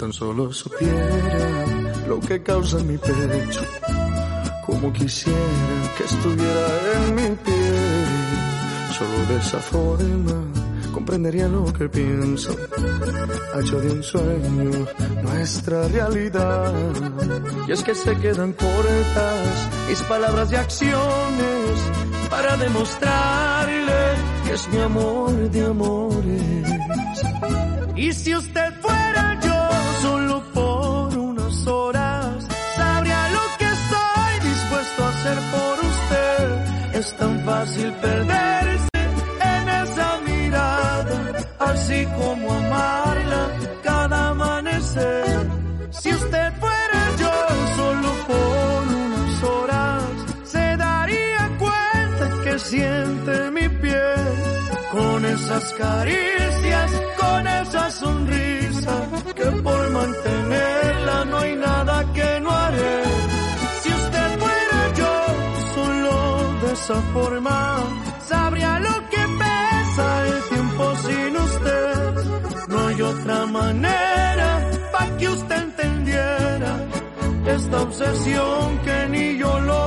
Tan 0.00 0.14
solo 0.14 0.50
supiera 0.50 1.66
lo 2.08 2.18
que 2.20 2.42
causa 2.42 2.78
mi 2.78 2.96
pecho, 2.96 3.60
como 4.64 4.90
quisiera 4.94 5.38
que 5.98 6.04
estuviera 6.04 6.66
en 6.94 7.14
mi 7.16 7.36
piel. 7.36 8.06
Solo 8.96 9.26
de 9.28 9.36
esa 9.36 9.58
forma 9.58 10.42
comprendería 10.90 11.48
lo 11.48 11.70
que 11.70 11.86
pienso. 11.90 12.56
hecho 13.60 13.78
de 13.78 13.90
un 13.90 14.02
sueño 14.02 14.86
nuestra 15.22 15.86
realidad. 15.88 16.72
Y 17.68 17.72
es 17.72 17.82
que 17.82 17.94
se 17.94 18.16
quedan 18.16 18.54
cortas 18.54 19.68
mis 19.86 20.00
palabras 20.04 20.50
y 20.50 20.56
acciones 20.56 21.76
para 22.30 22.56
demostrarle 22.56 24.02
que 24.46 24.54
es 24.54 24.66
mi 24.72 24.78
amor 24.78 25.50
de 25.50 25.62
amores. 25.66 26.70
Y 27.96 28.14
si 28.14 28.34
usted 28.34 28.79
fácil 37.70 37.92
perderse 37.92 38.88
en 39.54 39.68
esa 39.68 40.18
mirada, 40.26 41.16
así 41.58 42.06
como 42.18 42.52
amarla 42.52 43.42
cada 43.82 44.28
amanecer. 44.30 45.46
Si 45.90 46.08
usted 46.12 46.52
fuera 46.62 47.02
yo 47.22 47.32
solo 47.76 48.10
por 48.26 48.82
unas 49.06 49.42
horas, 49.44 50.02
se 50.44 50.76
daría 50.76 51.50
cuenta 51.58 52.24
que 52.44 52.58
siente 52.58 53.50
mi 53.52 53.68
piel 53.68 54.26
con 54.92 55.24
esas 55.24 55.72
caricias, 55.74 56.90
con 57.20 57.46
esa 57.46 57.90
sonrisa, 57.90 58.94
que 59.36 59.46
por 59.62 59.90
mantenerla 59.90 61.24
no 61.26 61.38
hay 61.38 61.54
nada 61.56 62.04
que 62.14 62.40
no 62.40 62.50
haré. 62.50 63.02
Si 63.82 63.88
usted 64.00 64.28
fuera 64.42 64.80
yo, 65.00 65.12
solo 65.74 66.12
de 66.62 66.72
esa 66.72 67.00
forma, 67.14 67.39
esta 77.60 77.82
obsesión 77.82 78.78
que 78.84 79.08
ni 79.10 79.36
yo 79.36 79.60
logro 79.60 79.79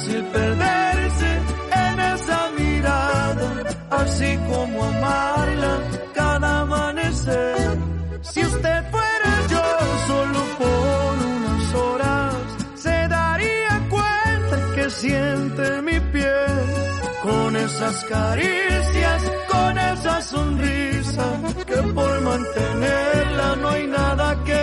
fácil 0.00 0.24
perderse 0.32 1.30
en 1.72 2.00
esa 2.00 2.50
mirada, 2.58 3.48
así 3.90 4.38
como 4.48 4.84
amarla 4.84 5.78
cada 6.14 6.60
amanecer. 6.60 7.78
Si 8.22 8.40
usted 8.40 8.84
fuera 8.90 9.32
yo 9.52 9.64
solo 10.06 10.40
por 10.58 11.26
unas 11.36 11.74
horas, 11.74 12.34
se 12.76 13.08
daría 13.08 13.88
cuenta 13.90 14.74
que 14.74 14.90
siente 14.90 15.82
mi 15.82 16.00
piel 16.12 16.64
con 17.22 17.56
esas 17.56 18.04
caricias, 18.04 19.22
con 19.52 19.78
esa 19.78 20.22
sonrisa, 20.22 21.24
que 21.66 21.76
por 21.94 22.20
mantenerla 22.22 23.56
no 23.56 23.68
hay 23.68 23.86
nada 23.86 24.44
que 24.44 24.59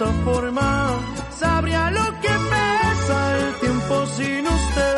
esa 0.00 0.12
forma, 0.24 0.98
sabría 1.38 1.90
lo 1.90 2.06
que 2.22 2.28
pesa 2.28 3.36
el 3.36 3.54
tiempo 3.60 4.06
sin 4.16 4.46
usted. 4.46 4.96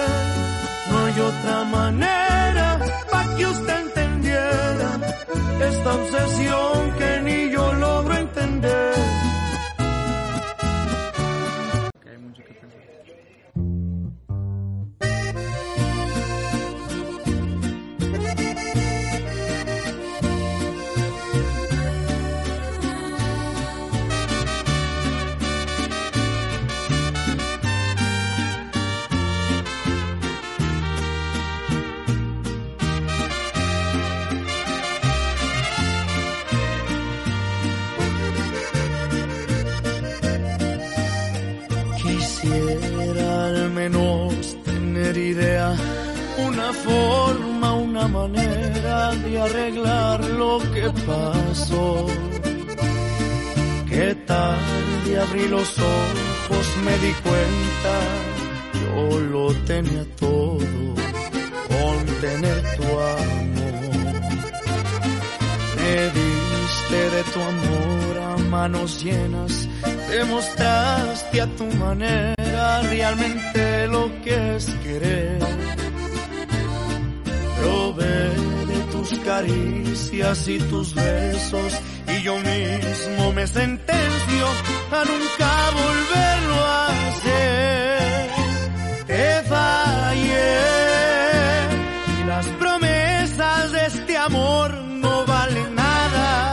No 0.91 1.05
hay 1.07 1.21
otra 1.21 1.65
manera 1.65 2.79
para 3.11 3.37
que 3.37 3.47
usted 3.47 3.81
entendiera 3.81 4.91
esta 5.61 5.95
obsesión 5.95 6.72
arreglar 49.45 50.25
lo 50.25 50.59
que 50.73 50.89
pasó. 51.07 52.07
Que 53.89 54.15
tarde 54.27 55.21
abrí 55.21 55.49
los 55.49 55.79
ojos, 55.79 56.67
me 56.85 56.95
di 57.05 57.13
cuenta, 57.27 57.95
yo 58.81 59.21
lo 59.21 59.55
tenía 59.65 60.05
todo 60.17 60.95
con 61.69 62.07
tener 62.21 62.77
tu 62.77 62.85
amor. 62.85 64.03
Me 65.79 65.97
diste 66.19 67.01
de 67.15 67.23
tu 67.33 67.41
amor 67.41 68.19
a 68.31 68.37
manos 68.49 69.03
llenas, 69.03 69.69
demostraste 70.09 71.41
a 71.41 71.47
tu 71.57 71.67
manera 71.77 72.83
realmente 72.83 73.87
lo 73.89 74.11
que 74.23 74.57
es 74.57 74.67
querer. 74.83 75.82
Caricias 79.43 80.49
y 80.49 80.59
tus 80.59 80.95
besos 80.95 81.73
y 82.09 82.23
yo 82.23 82.37
mismo 82.39 83.33
me 83.33 83.47
sentencio 83.47 84.47
a 84.91 85.05
nunca 85.05 85.71
volverlo 85.81 86.65
a 86.65 87.09
hacer. 87.09 88.31
Te 89.07 89.43
fallé 89.49 90.59
y 92.21 92.25
las 92.25 92.47
promesas 92.61 93.73
de 93.73 93.87
este 93.87 94.17
amor 94.17 94.75
no 94.75 95.27
valen 95.27 95.75
nada. 95.75 96.53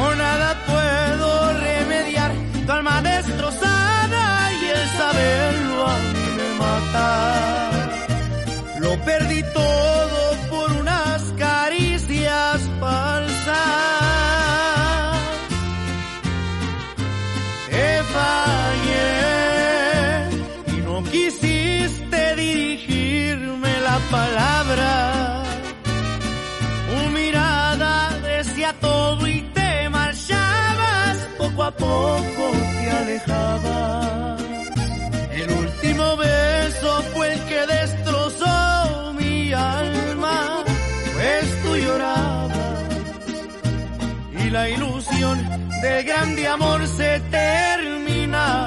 O 0.00 0.14
nada 0.14 0.64
puedo 0.66 1.52
remediar 1.60 2.32
tu 2.66 2.72
alma 2.72 3.02
destrozada 3.02 4.52
y 4.52 4.64
el 4.76 4.88
saberlo 5.00 5.86
a 5.86 5.98
mí 6.12 6.26
me 6.38 6.48
mata. 6.58 7.08
Lo 8.80 9.04
perdí 9.04 9.42
todo 9.52 9.65
poco 31.56 31.62
a 31.64 31.70
poco 31.70 32.52
te 32.80 32.90
alejabas. 32.90 34.42
El 35.32 35.50
último 35.50 36.16
beso 36.16 37.02
fue 37.14 37.32
el 37.32 37.40
que 37.44 37.66
destrozó 37.66 39.14
mi 39.14 39.52
alma, 39.52 40.64
pues 41.14 41.62
tú 41.62 41.76
llorabas 41.76 42.56
y 44.38 44.50
la 44.50 44.68
ilusión 44.68 45.38
del 45.80 46.04
grande 46.04 46.46
amor 46.46 46.86
se 46.86 47.20
terminaba. 47.30 48.66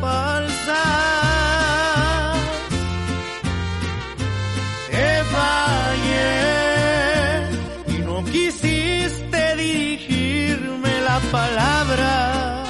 Falsas. 0.00 0.74
Te 4.90 5.24
fallé 5.34 6.32
y 7.88 7.98
no 8.06 8.24
quisiste 8.24 9.56
dirigirme 9.56 10.92
la 11.08 11.18
palabra. 11.30 12.64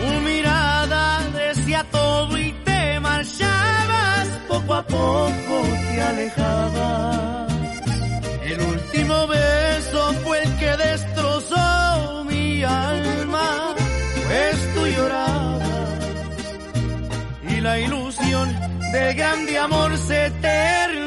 Tu 0.00 0.08
mirada 0.20 1.02
decía 1.32 1.84
todo 1.90 2.38
y 2.38 2.52
te 2.64 3.00
marchabas, 3.00 4.28
poco 4.48 4.74
a 4.74 4.82
poco 4.82 5.54
te 5.88 6.02
alejabas. 6.02 7.52
El 8.44 8.60
último 8.60 9.26
beso 9.26 10.12
fue 10.22 10.42
el 10.42 10.56
que 10.58 10.76
destrozó 10.76 11.13
la 17.64 17.80
ilusión 17.80 18.54
del 18.92 19.14
grande 19.14 19.58
amor 19.58 19.96
se 19.96 20.30
terminaba. 20.42 21.03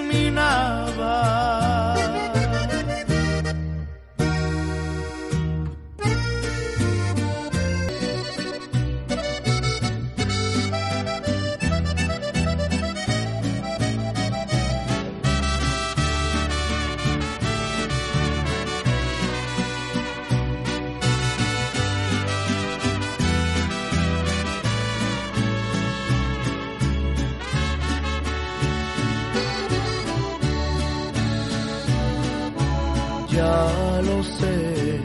Sé, 34.24 35.00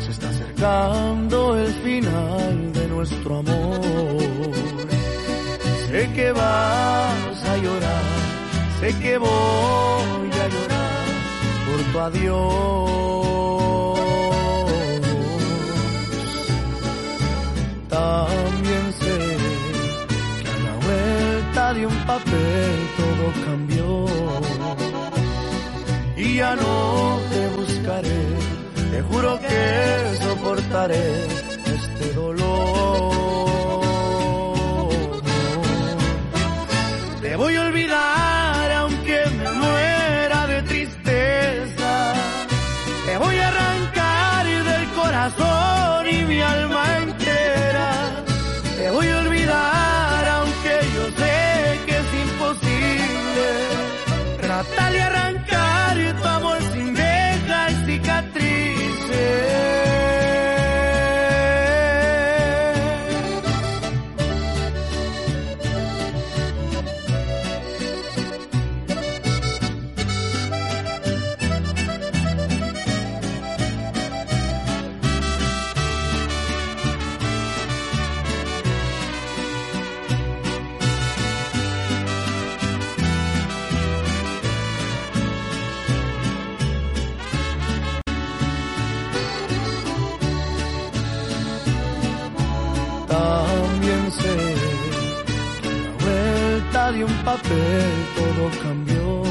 se 0.00 0.10
está 0.10 0.28
acercando 0.28 1.56
el 1.58 1.72
final 1.72 2.72
de 2.72 2.88
nuestro 2.88 3.38
amor. 3.38 3.80
Sé 5.88 6.10
que 6.14 6.32
vas 6.32 7.44
a 7.52 7.56
llorar, 7.58 8.04
sé 8.80 8.98
que 8.98 9.18
voy 9.18 10.30
a 10.42 10.48
llorar 10.54 11.04
por 11.66 11.78
tu 11.92 11.98
adiós. 11.98 12.54
También 17.88 18.84
sé 19.00 19.18
que 20.42 20.48
a 20.48 20.58
la 20.66 20.74
vuelta 20.86 21.74
de 21.74 21.86
un 21.86 21.96
papel 22.06 22.72
todo 22.96 23.24
cambió 23.46 24.06
y 26.16 26.36
ya 26.36 26.54
no 26.56 26.83
juro 29.10 29.38
que 29.38 30.16
soportaré 30.22 31.33
papel 97.24 97.90
todo 98.16 98.50
cambió 98.62 99.22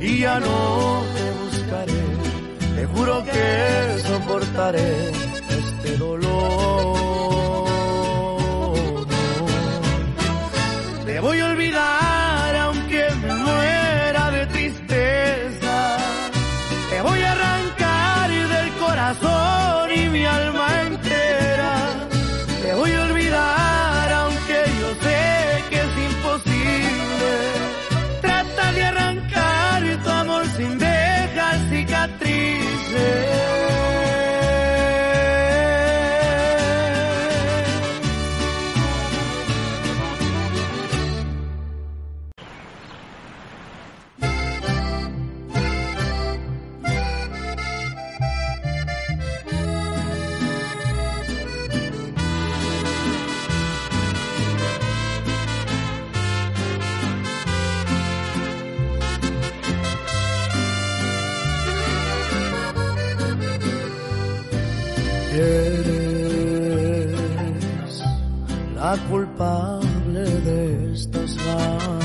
y 0.00 0.18
ya 0.18 0.40
no 0.40 1.02
te 1.16 1.24
buscaré. 1.42 2.02
Te 2.76 2.86
juro 2.86 3.24
que 3.24 4.02
soportaré 4.06 5.10
este 5.58 5.96
dolor. 5.98 6.96
Te 11.06 11.20
voy 11.20 11.38
a 11.40 11.46
olvidar 11.46 12.56
aunque 12.56 13.04
me 13.22 13.34
muera 13.34 14.30
de 14.30 14.46
tristeza. 14.46 15.96
Te 16.90 17.02
voy 17.02 17.20
a 17.20 17.32
arrancar 17.32 18.30
del 18.30 18.70
corazón 18.84 19.90
y 19.94 20.08
mi 20.08 20.24
alma 20.24 20.59
la 68.80 68.96
culpable 69.10 70.24
de 70.48 70.92
estas 70.94 71.36
ganas, 71.36 72.00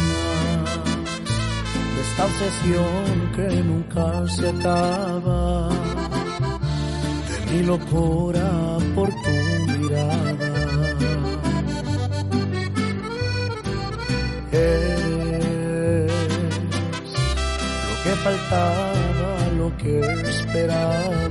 de 1.94 2.02
esta 2.08 2.26
obsesión 2.26 3.32
que 3.36 3.48
nunca 3.64 4.28
se 4.28 4.50
acaba, 4.50 5.70
de 7.30 7.38
mi 7.52 7.64
locura 7.64 8.50
por 8.94 9.10
tu 9.24 9.36
mirada. 9.72 10.52
Eres 14.52 16.12
lo 17.88 17.96
que 18.04 18.12
faltaba, 18.26 19.32
lo 19.58 19.78
que 19.78 19.96
esperaba 20.30 21.30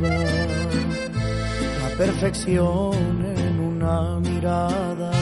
la 1.82 1.88
perfección 1.98 2.94
en 3.36 3.60
una 3.60 4.18
mirada 4.20 5.13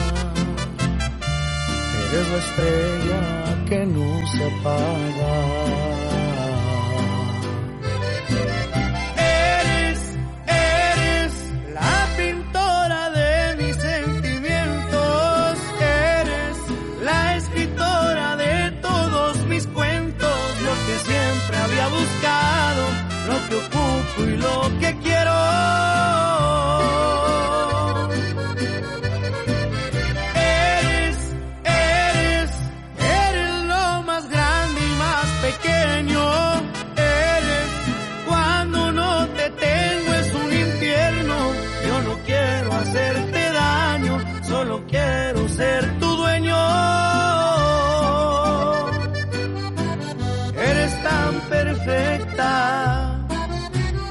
eres 2.13 2.29
la 2.29 2.37
estrella 2.37 3.65
que 3.67 3.85
no 3.85 4.27
se 4.27 4.43
apaga. 4.51 5.33
Eres, 9.17 9.99
eres 10.45 11.33
la 11.73 12.07
pintora 12.17 13.09
de 13.09 13.63
mis 13.63 13.75
sentimientos, 13.75 15.57
eres 16.19 16.57
la 17.01 17.37
escritora 17.37 18.35
de 18.37 18.71
todos 18.81 19.45
mis 19.47 19.65
cuentos, 19.67 20.39
lo 20.67 20.73
que 20.85 20.95
siempre 21.09 21.57
había 21.65 21.87
buscado, 21.87 22.83
lo 23.29 23.37
que 23.47 23.55
ocupo 23.65 24.23
y 24.31 24.37
lo 24.37 24.79
que 24.79 24.97
quiero. 25.01 25.12
hacerte 42.83 43.51
daño, 43.51 44.15
solo 44.43 44.83
quiero 44.87 45.47
ser 45.47 45.81
tu 45.99 46.09
dueño. 46.21 46.61
Eres 50.69 51.03
tan 51.03 51.31
perfecta, 51.55 53.25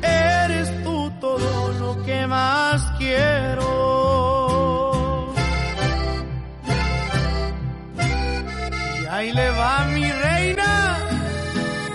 eres 0.02 0.68
tú 0.84 1.12
todo 1.20 1.72
lo 1.82 2.02
que 2.06 2.26
más 2.26 2.78
quiero. 2.98 3.68
Y 9.02 9.06
ahí 9.14 9.32
le 9.32 9.50
va 9.50 9.84
mi 9.94 10.10
reina, 10.10 10.98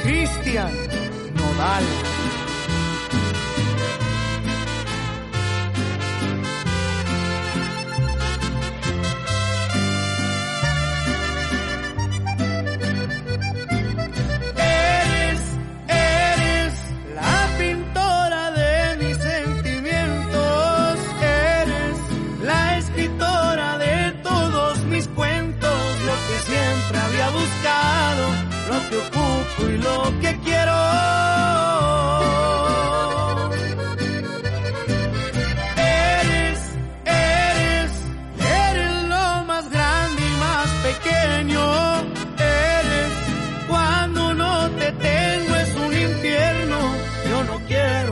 Cristian 0.03 0.72
Nodal. 1.38 1.86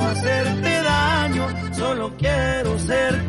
Hacerte 0.10 0.84
daño, 0.84 1.48
solo 1.74 2.14
quiero 2.18 2.80
ser 2.80 3.25